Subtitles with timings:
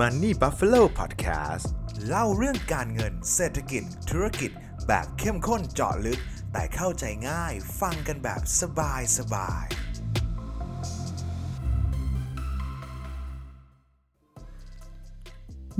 [0.00, 1.66] Money Buffalo Podcast
[2.06, 4.50] เล่าเรื่องการเงินเศรษฐกิจ ธุรกิจ
[4.86, 6.20] แบบเข้มข้นเจาะลึก
[6.52, 9.66] แต่เข้าใจง่ายฟังกันแบบสบายสบาย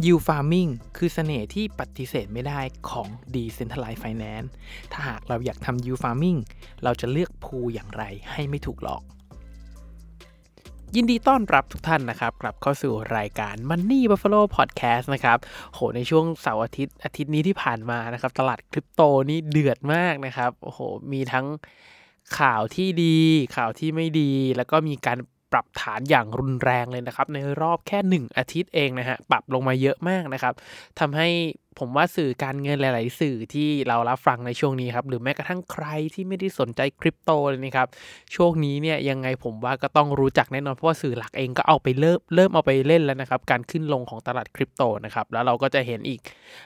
[0.04, 2.60] ยิวฟาร์มิงคือเสน่ห์ที่ปฏิเสธไม่ได้
[2.90, 4.48] ของ Decentralized Finance
[4.92, 6.36] ถ้าหากเราอยากทำยิวฟาร์มิง
[6.84, 9.02] เราจะเลือกพูอย่างไรให้ไม่ถูกหลอก
[10.96, 15.38] ยินดีต้อนรับทุกท่านนะครับ กลับเข้าสู่รายการ Money Buffalo Podcast นะครับ
[15.74, 20.80] โหในช่วงเสาร์อาทิตย์อาทิตย์นี้ที่ผ่านมานะครับ ตลาดคริปโตนี่เดือดมากนะครับโอ้โห
[21.12, 21.46] มีทั้ง
[22.38, 23.16] ข่าวที่ดี
[23.56, 25.18] ข่าวที่ไม่ดี แล้วก็มีการ
[25.52, 30.54] ปรับฐานอย่างรุนแรงเลยนะครับ ในรอบแค่ 1 อาทิตย์เองนะฮะปรับลงมาเยอะมากนะครับ
[30.98, 31.28] ทำให้
[31.78, 37.88] ผมว่าสื่อการเงินหลาย ๆ สื่อที่เรารับฟังในช่วงนี้ครับ หรือแม้กระทั่งใครที่ไม่ได้สนใจคริปโตเลยนะครับ
[38.34, 46.20] ช่วงนี้เนี่ยยังไงผมว่าก็ต้องรู้จักแน่นอน เพราะว่าสื่อหลักเองก็เอาไปเริ่มเริ่มเอาไปเล่นแล้วนะครับ การขึ้นลงของตลาดคริปโตนะครับ แล้วเราก็จะเห็นอีก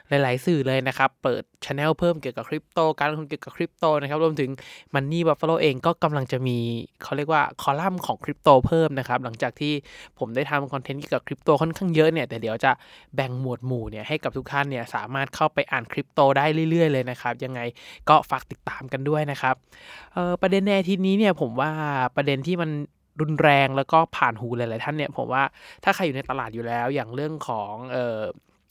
[0.08, 4.50] หลาย ๆ สื่อเลยนะครับ เปิดช anel เพิ่มเกี่ยวกับคริปโต การลงทุนเกี่ยวกับคริปโตนะครับ รวมถึง
[4.94, 6.58] Money Buffalo เองก็กำลังจะมี
[7.02, 9.72] เขาเรียกว่าคอลัมน์ของคริปโตเพิ่มนะครับ หลังจากที่
[10.18, 12.72] ผมได้ทำคอนเทนต์เกี่ยวกับคริปโตค่อนข้างเยอะเนี่ย แต่เดี๋ยวจะ
[13.16, 17.60] แบ่งหมวดหมู่เนี่ยให้กับทุกท่านเนี่ยสาามารถเข้าไปอ่านคริปโตได้เรื่อย ๆ เลยนะครับ ยังไง
[18.08, 19.54] ก็ฝากติดตามกันด้วยนะครับ
[20.42, 21.70] ประเด็นในทีนี้เนี่ยผมว่า
[22.16, 22.70] ประเด็นที่มัน
[23.20, 25.42] รุนแรงแล้วก็ผ่านหูหลายๆท่านเนี่ยผมว่า
[25.84, 27.74] ถ้าใครอยู่ในตลาดอยู่แล้วอย่างเรื่องของ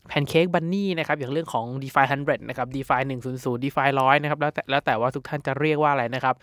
[0.07, 6.35] แพนเค้กบันนี่นะครับอย่างเรื่องของ DeFi 100 นะครับ DeFi 100 DeFi 100 นะครับแล้วแต่แล้วแต่ว่าทุกท่านจะเรียกว่าอะไรนะครับ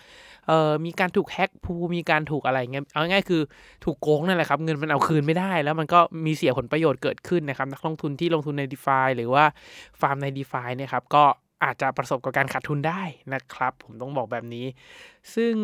[0.46, 3.42] เอ่อมีการถูกแฮกพูมีการถูกอะไรเงี้ยเอาง่ายคือ
[3.84, 9.44] ถูกโกงนั่นแหละครับเงินมันเอาคืนไม่ได้ แล้วมันก็มีเสียผลประโยชน์เกิดขึ้นนะครับนักลงทุนที่ลงทุนใน DeFi หรือว่า
[10.00, 11.24] ฟาร์มใน DeFi เนี่ยครับก็
[11.64, 13.02] อาจจะประสบกับการขาดทุนได้
[13.34, 14.66] นะครับ ผมต้องบอกแบบนี้
[15.34, 15.54] ซึ่ง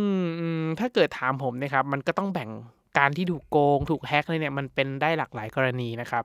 [0.80, 2.50] ถ้าเกิดถามผมนะครับมันก็ต้องแบ่ง
[2.98, 6.24] การที่ถูกโกง ถูกแฮกเลยเนี่ยมันเป็นได้หลากหลายกรณีนะครับ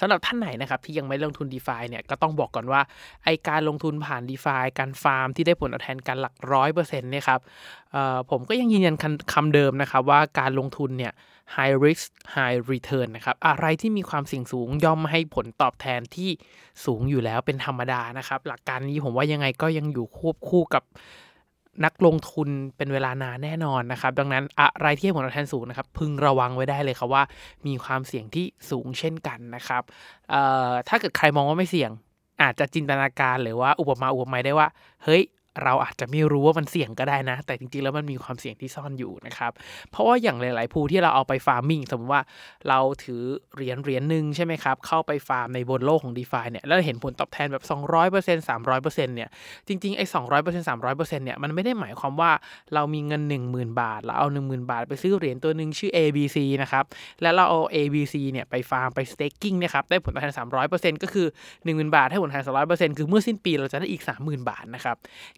[0.00, 2.80] สำหรับท่านไหนนะครับที่ยังไม่ลงทุน d e f าเนี่ยก็ต้องบอกก่อนว่า
[3.24, 7.40] ไอการลงทุนผ่าน d e f าการฟาร์มที่ได้ผลตอบแทนการหลักร้อยเปอร์เซ็นต์เนี่ยครับ
[8.30, 11.12] ผมก็ยังยืนยันคำคำเดิมนะครับว่าการลงทุนเนี่ย
[11.54, 16.30] high risk high return นะครับอะไรที่มีความเสี่ยงสูงย่อมให้ผลตอบแทนที่
[16.84, 20.82] สูงอยู่แล้วเป็นธรรมดานะครับ หลักการนี้ผมว่ายังไงก็ยังอยู่ควบคู่กับ
[21.84, 27.22] นักลงทุนเป็นเวลานานแน่นอนนะครับ ดังนั้นอะไรที่ให้ผลตอบแทนสูงนะครับ พึงระวังไว้ได้เลยครับว่า
[27.66, 29.82] มีความเสี่ยงที่สูงเช่นกันนะครับ
[30.88, 31.90] ถ้าเกิดใครมองว่าไม่เสี่ยง
[32.42, 34.68] อาจจะจินตนาการหรือว่าอุปมาอุปไมยได้ว่า
[35.04, 35.22] เฮ้ย
[35.64, 39.52] เราอาจจะไม่รู้ว่ามันเสี่ยงก็ได้นะ แต่จริงๆ แล้วมันมีความเสี่ยงที่ซ่อนอยู่นะครับ
[39.90, 42.22] เพราะว่าอย่างหลาย ๆ ภูที่เราเอาไปฟาร์มิงสมมติว่า
[42.68, 43.22] เราถือ
[43.54, 49.28] เหรียญเหรียญหนึ่งใช่ไหมครับ เข้าไปฟาร์มในบนโลกของ d e f าเนี่ยแล้วเห็นผลตอบแทนแบบ 200% 300%เนี่ย
[49.68, 52.30] จริง ๆ ไอ้200% 300%เนี่ยมันไม่ได้หมายความว่า
[52.74, 56.84] เรามีเงิน 10,000 บาท เราเอา 10,000 บาท ไปซื้อเหรียญตัวหนึ่งชื่อ ABC นะครับ
[57.22, 60.34] แล้วเราเอา ABC เนี่ยไปฟาร์มไป staking เนะครับได้ผลตอบแทน
[60.68, 61.26] 300%ก็คือ
[61.60, 64.96] 10,000 บาทให้ผลตอบแทน200%คือเมื่อสิ้นปีเราจะได้อีก 30,000 บาทนะครับ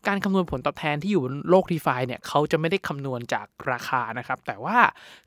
[0.09, 4.78] การคำนวณผลตอบแทนที่อยู่บนโลกทีฟาเนี่ยเขาจะไม่ได้คำนวณจากราคานะครับ แต่ว่า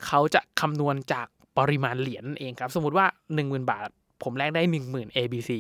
[0.06, 1.28] เขาจะคำนวณจาก
[1.58, 3.06] ปริมาณเหรียญเองครับ สมมุติว่า
[3.38, 3.82] 10,000 บาท
[4.24, 5.52] ผมแลกได้ 10,000 ABC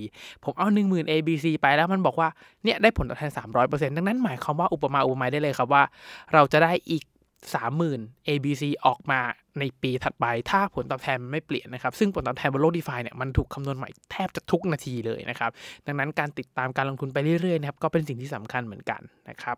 [0.43, 2.29] ผมเอา 10,000 ABC ไปแล้วมันบอกว่า
[2.63, 3.31] เนี่ยได้ผลตอบแทน
[3.63, 5.83] 300%ดังนั้นหมายความว่าอุปมาอุปไมยได้เลยครับว่า
[6.33, 7.03] เราจะได้อีก
[7.45, 9.19] 30,000 ABC ออกมา
[9.59, 15.51] ในปีถัดไป ถ้าผลตอบแทนมันไม่เปลี่ยนนะครับ ซึ่งผลตอบแทนบนโลก d e f าเนี่ยมันถูกคำนวณใหม่แทบจะทุกนาทีเลยนะครับ
[15.85, 19.57] ดังนั้นการติดตามการลงทุนไปเรื่อยๆนะครับก็เป็นสิ่งที่สำคัญเหมือนกันนะครับ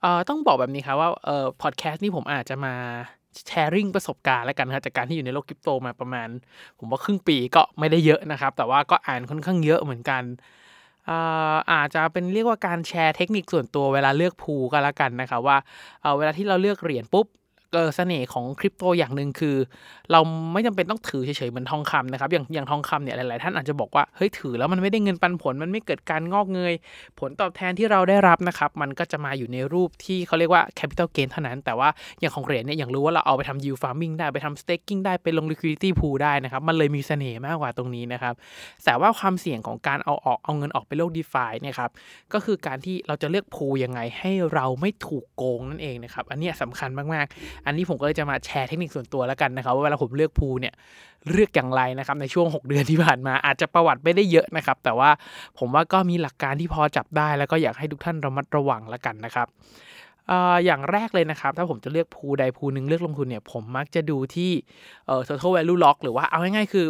[0.00, 2.74] เอ่อต้องบอกแบบนี้ครับว่าเอ่อพอดแคสต์นี้ผมอาจจะมา
[3.46, 6.28] แชร์ริ่งประสบการณ์แล้วกันครับจากการที่อยู่ในโลกคริปโตมาประมาณ
[6.78, 10.22] ผมว่าครึ่งปีก็ไม่ได้เยอะนะครับ แต่ว่าก็อ่านค่อนข้างเยอะเหมือนกัน
[11.08, 11.14] อ่า
[11.70, 15.56] อาจจะเป็นเรียกว่าการแชร์เทคนิคส่วนตัวเวลาเลือกพูก็แล้วกันนะครับว่า
[16.00, 17.26] เอ่อเวลาที่เราเลือกเหรียญปุ๊บ
[17.96, 19.56] เสน่ห์ของคริปโตอย่างหนึ่งคือ
[20.12, 20.20] เรา
[20.52, 26.74] ไม่จำเป็นต้องถือเฉยๆเหมือนทองคำนะครับ อย่างอย่างทองคำเนี่ยหลายๆ ท่านอาจจะบอกว่าเฮ้ยถือแล้วมันไม่ได้เงินปันผล มันไม่เกิดการงอกเงย
[27.20, 31.88] ผลตอบแทนที่เราได้รับนะครับ มันก็จะมาอยู่ในรูปที่เขาเรียกว่า capital gain เท่านั้น แต่ว่า
[32.20, 38.34] อย่างของเหรียญเนี่ยอย่างรู้ว่าเราเอาไปทำ yield farming ได้ไปทำ staking ได้ไปลง liquidity pool ได้นะครับมันเลยมีเสน่ห์มากกว่าตรงนี้นะครับ
[38.84, 41.90] แต่ว่าความเสี่ยงของการเอาออกเอาเงินออกไปโลก DeFi เนี่ยครับ
[42.32, 50.74] ก็คือการที่เราจะเลือกพูยังไงให้เราไม่ถูกโกงนั่นเองนะครับอันนี้สำคัญมากๆอันนี้ผมก็เลยจะมาแชร์เทคนิคส่วนตัวแล้วกันนะครับว่าเวลาผมเลือกพูเนี่ย
[51.32, 55.10] เลือกอย่างไรนะครับในช่วง 6 เดือนที่ผ่านมาอาจจะประวัติไม่ได้เยอะนะครับ แต่ว่า
[55.58, 59.48] ผมว่าก็มีหลักการที่พอจับได้ แล้วก็อยากให้ทุกท่านระมัดระวังแล้วกันนะครับ
[60.64, 64.50] อย่างแรกเลยนะครับ ถ้าผมจะเลือกพูใดพูหนึ่งเลือกลงทุนเนี่ย ผมมักจะดูที่
[65.06, 66.86] เอ่อ total value lock หรือว่าเอาง่ายๆ คือ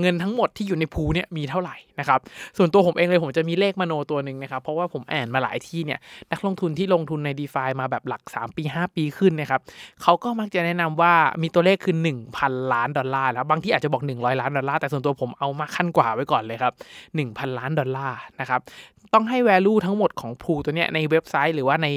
[0.00, 2.20] เงินทั้งหมดที่อยู่ในพูเนี่ยมีเท่าไหร่นะครับ
[2.56, 5.98] ส่วนตัวผมเองเลยผมจะมีเลขมโนตัวหนึ่งนะครับ เพราะว่าผมอ่านมาหลายที่เนี่ย
[6.32, 9.60] นักลงทุนที่ลงทุนใน d e f ามาแบบหลัก 3 ปี 5 ปีขึ้นนะครับ
[10.02, 11.96] เขาก็มักจะแนะนำว่ามีตัวเลขคือ
[12.34, 16.72] 1,000 ล้านดอลลาร์แล้วบางที่อาจจะบอก 100 ล้านดอลลาร์แต่ส่วนตัวผมเอามาขั้นกว่าไว้ก่อนเลยครับ
[17.16, 18.60] 1,000 ล้านดอลลาร์นะครับ
[19.14, 21.88] ต้องให้ value ทั้งหมดของพูตัวเนี้ยในเว็บไซต์หรือว่าใน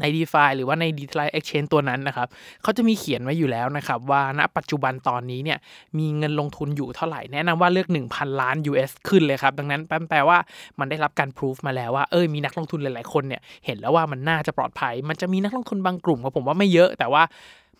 [0.00, 1.68] ใน d e f าหรือว่าใน d e c e n t r a l Exchange
[1.72, 2.28] ตัวนั้นนะครับ
[2.62, 5.58] เขาจะมีเขียนไว้อยู่แล้วนะครับว่าณปัจจุบันตอนนี้เนี่ย
[5.98, 10.38] มีเงินลงทุนอยู่เท่าไหร่ แนะนำว่าเลือก 1,000 ล้าน US ขึ้นเลยครับ ดังนั้นแปลว่า
[10.78, 17.22] มันได้รับการพิสูจมาแล้วว่าเออมีนักลงทุนหลาย ๆ คนเนี่ยเห็นแล้วว่ามันน่าจะปลอดภัย มันจะมีนักลงทุนบางกลุ่มครับผมว่าไม่เยอะแต่ว่า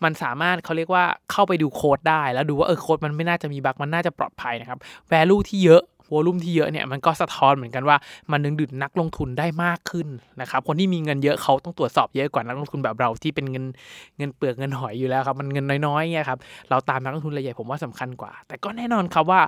[0.03, 4.79] มันสามารถเขาเรียกว่าเข้าไปดูโค้ดได้ แล้วดูว่าเออโค้ดมันไม่น่าจะมีบั๊กมันน่าจะปลอดภัยนะครับ
[5.11, 7.97] value ที่เยอะ วอลุ่มที่เยอะเนี่ยมันก็สะท้อนเหมือนกันว่า
[8.31, 10.07] มันดึงดูดนักลงทุนได้มากขึ้น
[10.41, 13.65] นะครับคนที่มีเงินเยอะเขาต้องตรวจสอบเยอะกว่านักลงทุนแบบเราที่เป็นเงิน
[14.17, 16.39] เงินเปลือกเงินหอยอยู่แล้วครับมันเงินน้อยๆเนี่ยครับ
[16.69, 19.41] เราตามนักลงทุนรายใหญ่ผมว่าสำคัญกว่า แต่ก็แน่นอนครับว่า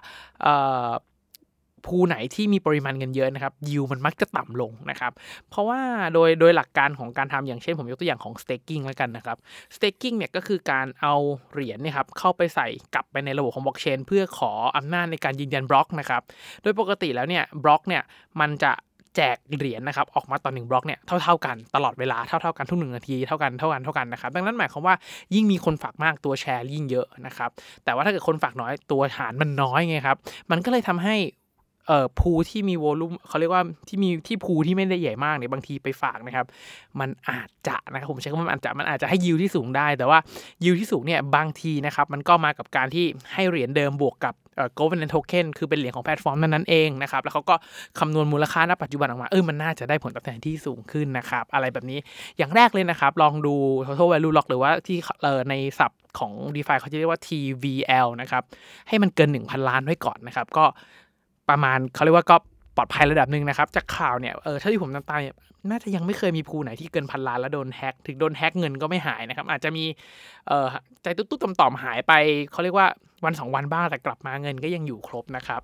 [1.88, 5.12] ภูไหนที่มีปริมาณเงินเยอะนะครับยิวมันมักจะต่ำลงนะครับ
[5.50, 5.80] เพราะว่า
[6.14, 9.38] โดยโดยหลักการของการทำอย่างเช่นผมยกตัวอย่างของ staking แล้วกันนะครับ
[9.76, 11.14] staking เนี่ยก็คือการเอา
[11.52, 16.22] เหรียญเนี่ยครับเข้าไปใส่กลับไปในระบบของบล็อกเชนเพื่อขออำนาจในการยืนยันบล็อกนะครับ
[16.62, 18.04] โดยปกติแล้วเนี่ยบล็อกเนี่ย
[18.40, 18.74] มันจะ
[19.18, 24.96] แจกเหรียญนะครับออกมาต่อหนึ่งบล็อกเนี่ยเท่าๆกันตลอดเวลาเท่าๆกันทุกหนึ่งนาทีเท่ากันเท่ากันเท่ากันนะครับดังนั้นหมายความว่า
[25.36, 27.50] ยิ่งมีคนฝากมากตัวแชร์ยิ่งเยอะนะครับ
[27.84, 30.18] แต่ว่าถ้าเกิดคนฝากน้อยตัวหารมันน้อยไงครับ
[30.52, 31.16] มันก็เลยทำให้
[31.88, 36.46] เอ่อพูที่มีโวลูมเขาเรียกว่าที่มีที่พูที่ไม่ได้ใหญ่มากเนี่ยบางทีไปฝากนะครับ
[37.00, 40.20] มันอาจจะนะครับผมใช้คำว่ามันอาจจะมันอาจจะให้ยิวที่สูงได้ แต่ว่า
[40.64, 47.56] ยิวที่สูงเนี่ยบางทีนะครับมันก็มากับการที่ให้เหรียญเดิมบวกกับเอ่อ governance token คือเป็นเหรียญของแพลตฟอร์มนั้นๆเองนะครับแล้วเขาก็
[48.00, 52.00] คำนวณมูลค่าณปัจจุบันออกมาเออมันน่าจะได้ผลตอบแทนที่สูงขึ้นนะครับ อะไรแบบนี้
[52.38, 53.56] อย่างแรกเลยนะครับ ลองดู
[53.86, 58.44] total value lock หรือว่าที่เอ่อในศัพท์ของ DeFi เขาจะเรียกว่า TVL นะครับ
[58.88, 60.66] ให้มันเกิน 1,000 ล้านไว้ก่อนนะครับก็
[61.50, 62.36] ประมาณเขาเรียกว่าก็
[62.76, 65.36] ปลอดภัยระดับหนึ่งนะครับ จากข่าวเนี่ยเออเท่าที่ผมตามตามเนี่ย
[65.70, 69.86] น่าจะยังไม่เคยมีภูไหนที่เกินพันล้านแล้วโดนแฮกถึงโดนแฮกเงินก็ไม่หายนะครับ อาจจะมี
[70.48, 70.68] เออ
[71.04, 72.14] ใจตุ้ๆต่อมๆหายไป
[72.52, 72.88] เขาเรียกว่า
[73.26, 75.62] วันสองวันบ้างแต่กลับมาเงินก็ยังอยู่ครบนะครับ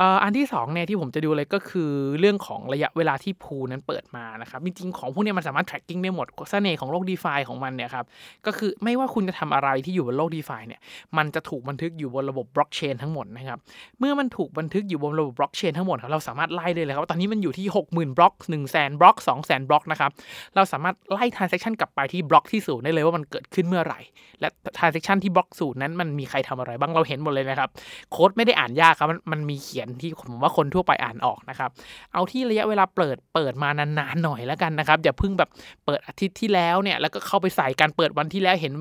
[0.00, 1.90] อันที่2เนี่ยที่ผมจะดูเลยก็คือ
[2.20, 8.04] เรื่องของระยะเวลาที่พูนั้นเปิดมานะครับจริงๆของพวกนี้มันสามารถ tracking ได้หมดเสน่ห์ของโลก d e f าของมันเนี่ยครับ
[8.46, 10.80] ก็คือไม่ว่าคุณจะทำอะไรที่อยู่บนโลก d e f าเนี่ย
[11.16, 13.58] มันจะถูกบันทึกอยู่บนระบบบล็อกเชนทั้งหมดนะครับ
[13.98, 20.10] เมื่อมันถูกบันทึกอยู่บนระบบบล็อกเชนทั้งหมดเราสามารถไล่ได้เลยครับตอนนี้มันอยู่ที่ 60,000บล็อก1 0 0 0 0แสนบล็อก2 0 0 0 0บล็อกนะครับ
[20.54, 24.00] เราสามารถไล่ transaction กลับไปที่บล็อกที่ศูนย์ได้เลยว่ามันเกิดขึ้นเมื่อไหร่
[24.40, 24.48] และ
[24.78, 27.68] transaction ที่บล็อกศูนย์นั้นมันมีใครทำอะไรบ้างเราเห็นหมดเลยนะครับ
[28.10, 31.70] โค้ดไม่ได้อ่านยากครับมันมีเขียนที่ผมว่าคนทั่วไปอ่านออกนะครับ
[32.12, 35.50] เอาที่ระยะเวลาเปิดเปิดมานานๆหน่อยแล้วกันนะครับ อย่าเพิ่งแบบ
[35.86, 38.72] เปิดอาทิตย์ที่แล้วเนี่ยแล้วก็เข้าไปใส่การเปิดวันที่แล้วเห็น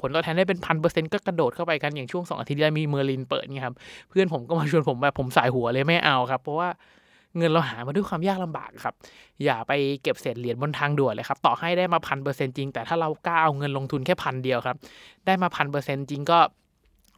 [0.00, 3.74] ผลตอบแทนได้เป็นพันเปอร์เซ็นต์ก็กระโดดเข้าไปกันอย่างช่วงสองอาทิตย์ที่แล้วมีเมอร์ลินเปิดนี่ครับ
[4.08, 6.68] เพื่อนผมก็มาชวนผมแบบผมส่ายหัวเลยไม่เอาครับ เพราะว่า
[7.38, 8.94] เงินเราหามาด้วยความยากลำบากครับ
[9.44, 14.76] อย่าไปเก็บเศษเหรียญบนทางด่วนเลยครับ ต่อให้ได้มาพันเปอร์เซ็นต์จริง แต่ถ้าเรากล้าเอาเงินลงทุนแค่พันเดียวครับ
[15.26, 16.38] ได้มาพันเปอร์เซ็นต์จริงก็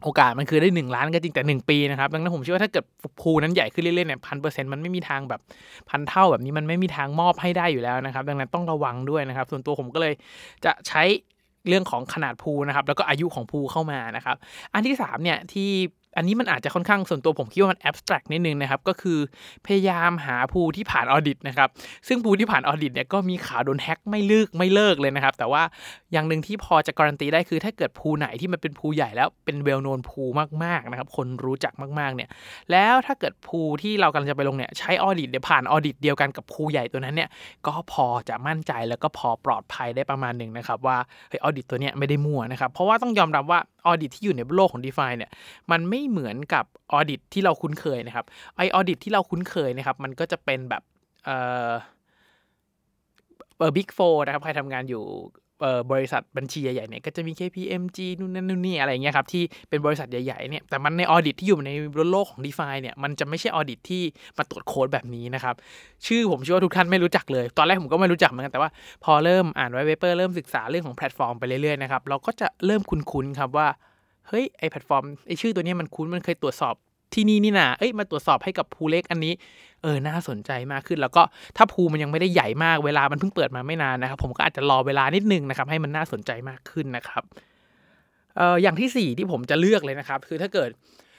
[0.03, 2.83] โอกาสมันคือได้หนึ่งล้านก็จริงแต่หนึ่งปีนะครับดังนั้นผมเชื่อว่าถ้าเกิด
[3.21, 5.41] pool นั้นใหญ่ขึ้นเรื่อยๆเนี่ยพันเปอร์เซ็นต์มันไม่มีทางแบบ
[5.89, 10.13] พันเท่าแบบนี้มันไม่มีทางมอบให้ได้อยู่แล้วนะครับ ดังนั้นต้องระวังด้วยนะครับ ส่วนตัวผมก็เลย
[10.65, 11.03] จะใช้
[11.67, 14.35] เรื่องของขนาด pool นะครับ แล้วก็อายุของ pool เข้ามานะครับ
[14.73, 15.69] อันที่3เนี่ยที่
[16.17, 19.19] อันนี้มันอาจจะค่อนข้างส่วนตัวผมคิดว่ามันแอบ strict นิดนึงนะครับ ก็คือ
[19.65, 21.69] พยายามหา pool ที่ผ่าน audit นะครับ
[22.07, 25.63] ซึ่ง pool ที่ผ่าน audit เนี่ยก็มีข่าวโดนแฮ็กไม่เลิกไม่เลิกเลยนะครับ แต่ว่า
[26.11, 30.21] อย่างหนึ่งที่พอจะการันตีได้คือถ้าเกิด pool ไหนที่มันเป็น pool ใหญ่แล้วเป็น well-known pool
[30.63, 32.29] มากๆนะครับคนรู้จักมากๆเนี่ย
[32.71, 37.29] แล้วถ้าเกิด pool ที่เรากำลังจะไปลงเนี่ยใช้ audit เดี๋ยวผ่าน audit เดียวกันกับ pool ใหญ่ตัวนั้นเนี่ย
[37.67, 40.97] ก็พอจะมั่นใจแล้วก็พอปลอดภัยได้ประมาณหนึ่งนะครับว่า
[41.29, 45.31] เฮ้ย audit ตัวเนี้ยไม่ได้มั่วนะครับเพราะว่าต้องยอมรับว่า ออดิตที่อยู่ในโลกของ d e f าเนี่ย
[45.71, 48.25] มันไม่เหมือนกับ audit ที่เราคุ้นเคยนะครับ
[48.57, 50.83] ไอ audit ที่เราคุ้นเคยนะครับมันก็จะเป็นแบบ
[51.25, 51.29] เอ
[51.69, 51.71] อ
[53.57, 55.03] เออ Big Four นะครับใครทำงานอยู่
[55.91, 61.71] บริษัทบัญชีใหญ่ๆเนี่ยก็จะมี KPMG นู่นนั่นนู่นนี่อะไรเงี้ยครับที่เป็นบริษัทใหญ่ๆเนี่ยแต่มันในออดิตที่อยู่ใน
[62.11, 64.03] โลกของ d e f าเนี่ยมันจะไม่ใช่ audit ที่
[64.37, 65.55] มาตรวจโค้ดแบบนี้นะครับ
[66.07, 68.69] ชื่อผมเชื่อว่าทุกท่านไม่รู้จักเลย ตอนแรกผมก็ไม่รู้จักเหมือนกันแต่ว่า
[69.03, 73.67] พอเริ่มอ่าน white paper เริ่มศึกษาเรื่องของแพลตฟอร์มไปเรื่อยๆนะครับเราก็จะเริ่มคุ้นๆครับว่า
[74.27, 76.75] เฮ้ยไอแพลตฟอร์มไอชื่อตัวนี้มันคุ้นมันเคยตรวจสอบ
[77.13, 79.33] ที่นี่นี่นะเอ้ยมาตรวจสอบให้กับ pool เล็กอันนี้
[79.83, 81.21] เออน่าสนใจมากขึ้น แล้วก็
[81.57, 87.23] ถ้า pool มันยังไม่ได้ใหญ่มากเวลามันเพิ่งเปิดมาไม่นานนะครับ ผมก็อาจจะรอเวลานิดนึงนะครับให้มันน่าสนใจมากขึ้นนะครับ
[88.37, 90.69] เอออย่างที่ 4 ที่ผมจะเลือกเลยนะครับ คือถ้าเกิด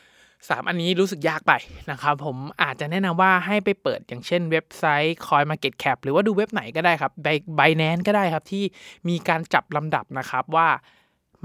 [0.08, 1.52] 3 อันนี้รู้สึกยากไป
[1.90, 7.12] นะครับ ผมอาจจะแนะนำว่าให้ไปเปิดอย่างเช่นเว็บไซต์ Coin Market Cap หรือว่าดูเว็บไหนก็ได้ครับ
[7.58, 8.64] Binance ก็ได้ครับที่
[9.08, 10.68] มีการจับลำดับนะครับว่า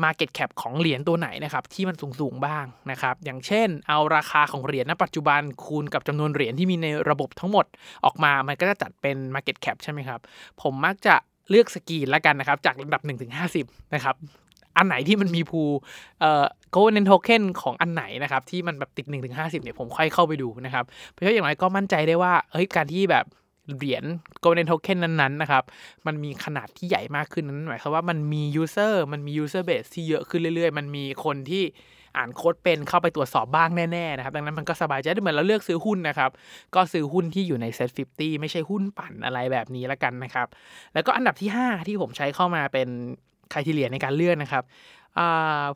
[0.04, 7.66] Market Cap ของเหรียญตัวไหนนะครับที่มันสูงๆบ้างนะครับอย่างเช่น เอาราคาของเหรียญณปัจจุบันคูณกับจำนวนเหรียญที่มีในระบบทั้งหมด
[8.06, 10.20] ออกมามันก็จะจัดเป็น Market Cap ใช่ไหมครับ
[10.62, 11.16] ผมมักจะ
[11.50, 13.32] เลือกสกีนละกันนะครับ จากลำดับ1ถึง
[13.64, 14.16] 50นะครับ
[14.78, 15.62] อันไหนที่มันมีพู
[16.20, 16.46] เอ่อ
[16.76, 23.26] golden token ของอันไหนนะครับ ที่มันแบบติด1ถึง50เนี่ยผมค่อยเข้าไปดูนะครับ เพราะอย่างไรก็มั่นใจได้ว่าเฮ้ยการที่แบบ
[23.76, 24.06] เหรียญ
[24.44, 25.64] golden token นั้นๆนะครับ
[26.08, 31.64] มันมีขนาดที่ใหญ่มากขึ้นนั้นหมายความว่ามันมี user มันมี user base ที่เยอะขึ้นเรื่อยๆ มันมีคนที่
[32.18, 36.32] อ่านโค้ดเป็นเข้าไปตรวจสอบบ้างแน่ๆนะครับ ดังนั้นมันก็สบายใจเหมือนเราเลือกซื้อหุ้นนะครับ
[36.76, 40.48] ก็ซื้อหุ้นที่อยู่ใน Set 50ไม่ใช่หุ้นปั่นอะไรแบบนี้ละกันนะครับ
[40.94, 42.90] แล้วก็อันดับที่ 5 ที่ผมใช้เข้ามาเป็น
[43.54, 44.64] criteria ในการเลือกนะครับ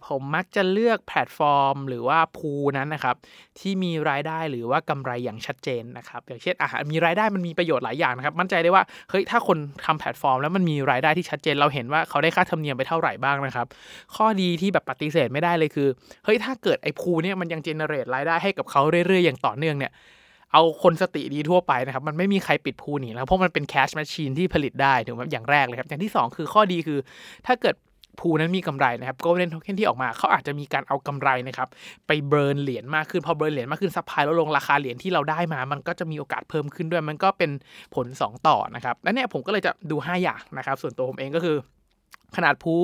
[0.08, 3.16] ผมมักจะเลือกแพลตฟอร์ม หรือว่า pool นั้นนะครับ
[3.60, 13.68] ที่มีรายได้หรือว่ากำไรอย่างชัดเจนนะครับ อย่างเช่นอาหารมีรายได้มันมีประโยชน์หลายอย่างนะครับ มั่นใจได้ว่าเฮ้ยถ้าคนทำแพลตฟอร์ม แล้วมันมีรายได้ที่ชัดเจน เราเห็นว่าเขาได้ค่าธรรมเนียมไปเท่าไหร่บ้างนะครับ
[14.16, 15.88] ข้อดีที่แบบปฏิเสธไม่ได้เลยคือ
[16.26, 19.94] เฮ้ยถ้าเกิดไอ้ pool เนี่ยมันยัง generate รายได้ให้กับเขาเรื่อยๆอย่างต่อเนื่องเนี่ย
[20.54, 27.00] เอาคนสติดีทั่วไปนะครับ มันไม่มีใครปิด pool นี่แล้วเพราะมันเป็น cash machine ที่ผลิตได้ถูกไหมอย่างแรกเลยครับ อย่างที่ 2 คือข้อดีคือ
[27.48, 27.76] ถ้าเกิด
[28.20, 31.68] pool นั้นมีกำไรนะครับ governance token ที่ออกมาเขาอาจจะมีการเอากำไรนะครับ
[32.08, 37.52] ไป burn เหรียญมากขึ้น พอ burn เหรียญมากขึ้น supply ลดลงราคาเหรียญที่เราได้มา มันก็จะมีโอกาสเพิ่มขึ้นด้วย มันก็เป็น
[37.96, 41.58] ผล 2 ต่อนะครับและเนี่ยผมก็เลยจะดู 5 อย่างนะครับ ส่วนตัวผมเองก็คือ
[42.36, 42.76] ขนาด pool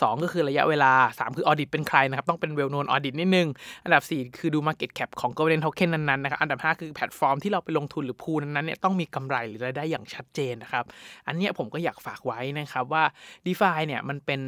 [0.00, 3.48] 2 ก็คือระยะเวลา 3 คือ audit เป็นใครนะครับ ต้องเป็น well-known audit นิดนึง
[3.84, 10.84] อันดับ 4 คือดู market cap ของ governance token นั้นๆนะครับ อันดับ 5 คือแพลตฟอร์มที่เราไปลงทุนหรือ pool นั้นๆเนี่ยต้องมีกำไรหรือรายได้อย่างชัดเจนนะครับ
[11.26, 13.04] อันนี้ผมก็อยากฝากไว้นะครับว่า
[13.46, 14.40] d e f าเนี่ยมันเป็น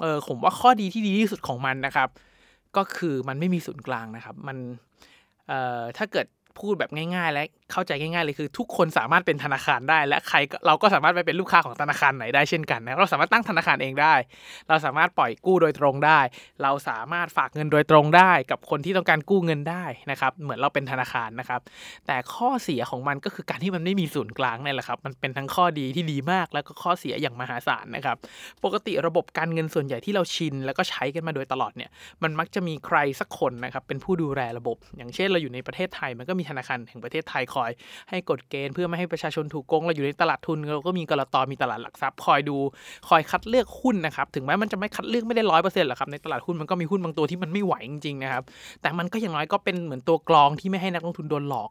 [0.00, 2.08] เออผมว่าข้อดีที่ดีที่สุดของมันนะครับ
[2.76, 4.56] ก็คือมันไม่มีศูนย์กลางนะครับ มัน
[5.48, 6.26] เอ่อถ้าเกิด
[6.58, 14.14] พูดแบบง่าย ๆ และ เข้าใจง่ายๆเลยคือทุกคนสามารถเป็นธนาคารได้ และใครเราก็สามารถไปเป็นลูกค้าของธนาคารไหนได้เช่นกันนะเราสามารถตั้งธนาคารเองได้
[14.68, 16.20] เราสามารถปล่อยกู้โดยตรงได้
[16.62, 21.60] เราสามารถฝากเงินโดยตรงได้ กับคนที่ต้องการกู้เงินได้นะครับเหมือนเราเป็นธนาคารนะครับ
[22.06, 28.16] แต่ข้อเสียของมันก็คือการที่มันไม่มีศูนย์กลางนี่แหละครับมันเป็นทั้งข้อดีที่ดีมากแล้วก็ข้อเสียอย่างมหาศาลนะครับ
[28.64, 31.90] ปกติระบบการเงินส่วนใหญ่ที่เราชิน แล้วก็ใช้กันมาโดยตลอดเนี่ย
[32.22, 37.70] มันมักจะมีใครสักคนนะครับเป็นผู้ดูแลระบบ อย่างเช่นเราอยู่ในประเทศไทยมันก็มีธนาคารแห่งประเทศไทยคอย
[38.10, 42.56] ให้กฎเกณฑ์เพื่อไม่ให้ประชาชนถูกโกงเราอยู่ในตลาดทุนเราก็มีกรตมีตลาดหลักทรัพย์คอยดู
[43.08, 48.42] คอยคัดเลือกหุ้นนะครับถึงแม้มันจะไม่คัดเลือกไม่ได้ร้อยเปอร์เซ็นต์หรอกครับในตลาดหุ้นมันก็มีหุ้นบางตัวที่มันไม่ไหวจริงๆนะครับ
[48.82, 51.70] แต่มันก็อย่างน้อยก็เป็นเหมือนตัวกรองที่ไม่ให้นักลงทุนโดนหลอก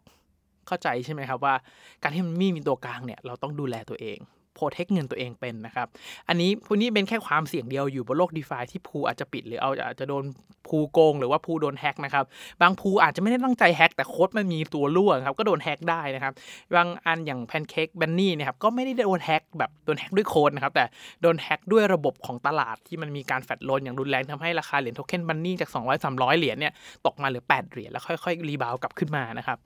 [0.67, 1.53] เข้าใจใช่ไหมครับว่า
[2.01, 4.19] การที่มันมีมีตัวกลางเนี่ยเราต้องดูแลตัวเอง
[4.57, 5.87] โปรเทคเงินตัวเองเป็นนะครับ
[6.27, 10.23] อันนี้พวกนี้เป็นแค่ความเสี่ยงเดียวอยู่บนโลก d e f าที่พูอาจจะปิดหรือเอาอาจจะโดน
[10.67, 12.25] พูโกง หรือว่าพูโดนแฮกนะครับ
[12.61, 16.33] บาง pool อาจจะไม่ได้ตั้งใจแฮกแต่โค้ดมันมีตัวรั่วครับก็โดนแฮกได้นะครับ
[16.75, 20.85] บางอันอย่าง PancakeBunny นะครับก็ไม่ได้โดนแฮกแบบโดนแฮกด้วยโค้ดนะครับแต่
[21.21, 26.73] โดนแฮกด้วยระบบของตลาดที่มันมีการ flash loan อย่างรุนแรงทำให้ราคาเหรียญโทเค็น Bunny จาก 200 300 เหรียญเนี่ย
[27.05, 29.57] ตกมาเหลือ 8 เหรียญแล้วค่อยๆ rebound กลับขึ้นมานะครับ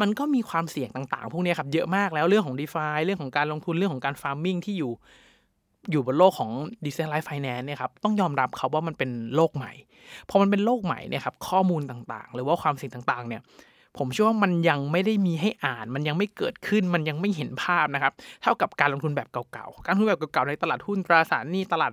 [0.00, 4.92] มันก็มีความเสี่ยงต่างๆ พวกนี้ครับเยอะมากแล้วเรื่องของ d e f าเรื่องของการลงทุนเรื่องของการ farming ที่อยู่
[5.90, 6.50] อยู่บนโลกของ
[6.84, 9.72] Decentralized Finance เนี่ยครับต้องยอมรับครับว่ามันเป็นโลกใหม่
[10.30, 13.42] พอมันเป็นโลกใหม่เนี่ยครับข้อมูลต่างๆ หรือว่าความสิ่งต่างๆ เนี่ย
[13.98, 21.92] ผมเชื่อว่ามันยังไม่ได้มีให้อ่าน มันยังไม่เกิดขึ้นมันยังไม่เห็นภาพนะครับ เท่ากับการลงทุนแบบเก่าๆ การลงทุนแบบเก่าๆในตลาดหุ้นตราสารหนี้ตลาด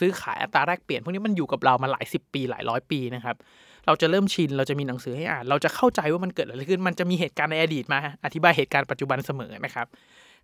[0.00, 3.36] ซื้อขายอัตราแลกเปลี่ยนพวกนี้มันอยู่กับเรามาหลายสิบปีหลายร้อยปีนะครับ
[3.86, 9.86] เราจะเริ่มชินเราจะมีหนังสือให้อ่าน เราจะเข้าใจว่ามันเกิดอะไรขึ้น มันจะมีเหตุการณ์ในอดีตมา อธิบายเหตุการณ์ปัจจุบันเสมอนะครับ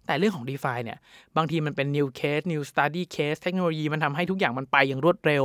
[0.06, 0.98] แต่เรื่องของ d e f าเนี่ย
[1.36, 5.44] บางทีมันเป็น new case new study case เทคโนโลยีมันทำให้ทุกอย่างมันไปอย่างรวดเร็ว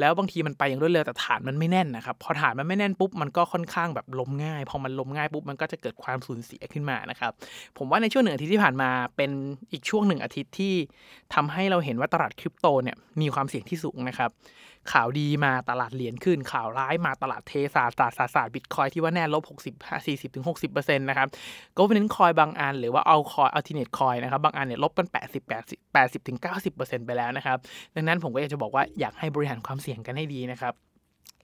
[0.00, 7.32] แล้วบางทีมันไปอย่างรวดเร็วแต่ฐานมันไม่แน่นนะครับพอฐานมันไม่แน่นปุ๊บมันก็ค่อนข้างแบบล้มง่าย พอมันล้มง่ายปุ๊บมันก็จะเกิดความสูญเสียขึ้นมานะครับ
[7.78, 9.30] ผมว่าในช่วงหนึ่งอาทิตย์ที่ผ่านมาเป็น
[9.72, 10.74] อีกช่วงหนึ่งอาทิตย์ที่
[11.34, 14.32] ทำให้เราเห็นว่าตลาดคริปโตเนี่ยมีความเสี่ยงที่สูงนะครับ
[14.92, 19.74] ข่าวดีมาตลาดเหรียญขึ้น ข่าวร้ายมาตลาดเทศาสตร์ศาสตร์บิตคอยที่ว่าแน่ลบ 60
[20.06, 21.28] 40ถึง60%นะครับ
[21.76, 26.38] ก็เป็นคอยบางอันหรือว่าเอาคอยอัลติเนตคอยนะครับ บางอันเนี่ยลบกัน80 80 80ถึง
[26.72, 27.58] 90%ไปแล้วนะครับ
[27.94, 30.74] ดังนั้นผมก็อยากจะบอกว่าอยากให้บริหารความเสี่ยงกันให้ดีนะครับ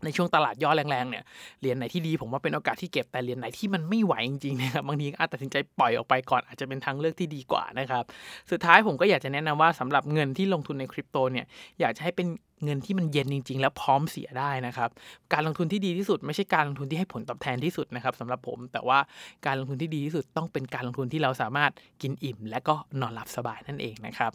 [0.05, 1.25] ในช่วงตลาดย่อแรงๆเนี่ย
[1.61, 8.05] เหรียญไหนที่ดีผมว่าเป็นโอกาสที่เก็บแต่เหรียญไหนที่มันไม่ไหวจริงๆนะครับบางทีอาจตัดสินใจปล่อยออกไปก่อนอาจจะเป็นทางเลือกที่ดีกว่านะครับ
[8.51, 11.47] สุดท้ายผมก็อยากจะแนะนำว่าสำหรับเงินที่ลงทุนในคริปโตเนี่ย
[11.81, 12.27] อยากจะให้เป็น
[12.65, 14.91] เงินที่มันเย็นจริง ๆ แล้วพร้อมเสียได้นะครับ
[15.33, 18.99] การลงทุนที่ดีที่สุด ไม่ใช่การลงทุนที่ให้ผลตอบแทนที่สุดนะครับสำหรับผม แต่ว่า
[19.47, 24.31] การลงทุนที่ดีที่สุดต้องเป็นการลงทุนที่เราสามารถกินอิ่ม และก็นอนหลับสบายนั่นเองนะครับ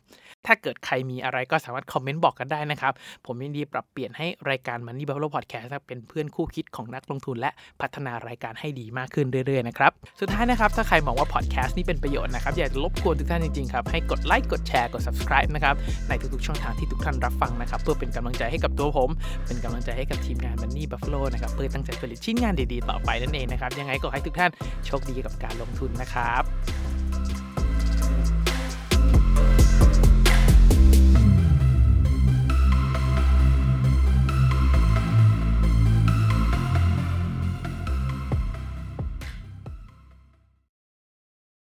[0.46, 2.93] ถ้าเกิดใครมีอะไรก็สามารถคอมเมนต์บอกกันได้นะครับ
[3.25, 15.75] ผมยินดีปรับเปลี่ยนให้รายการ Money Buffalo Podcast เป็นเพื่อนคู่คิดของนักลงทุน และพัฒนารายการให้ดีมากขึ้นเรื่อยๆนะครับสุดท้ายนะครับถ้าใครมองว่า podcast นี่เป็นประโยชน์นะครับอยากจะรบกวนทุกท่านจริงๆครับให้กดไลค์กดแชร์กด subscribe นะครับ
[16.10, 19.09] ในทุกๆช่องทางที่ทุกท่านรับฟังนะครับเพื่อเป็นกำลังใจให้กับตัวผม
[19.45, 24.51] เป็นกำลังใจให้กับทีมงาน Money Buffalo นะครับเพื่อตั้งใจผลิตชิ้นงานดีๆ ต่อไปนั่นเองนะครับยังไงก็ให้ทุกท่าน
[24.86, 26.87] โชคดีกับการลงทุนนะครับ